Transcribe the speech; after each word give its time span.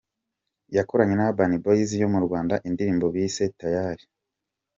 Yakoranye 0.77 1.15
na 1.17 1.25
Urban 1.29 1.51
Boyz 1.63 1.89
yo 2.01 2.07
mu 2.13 2.19
Rwanda 2.25 2.55
indirimbo 2.67 3.05
bise 3.15 3.43
‘Tayali’. 3.59 4.05